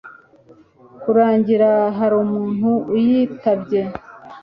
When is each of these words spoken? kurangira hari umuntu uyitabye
kurangira 1.01 1.71
hari 1.97 2.15
umuntu 2.25 2.69
uyitabye 2.93 3.81